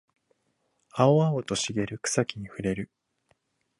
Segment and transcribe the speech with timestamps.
[0.93, 2.89] 青々と茂る草木に触れる